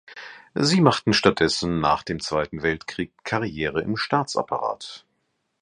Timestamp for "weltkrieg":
2.63-3.13